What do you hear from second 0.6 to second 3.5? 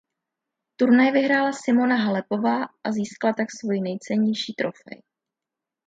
Turnaj vyhrála Simona Halepová a získala tak